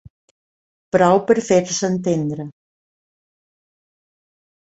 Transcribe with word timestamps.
Prou 0.95 1.19
per 1.31 1.35
fer-se 1.49 1.89
entendre. 1.95 2.47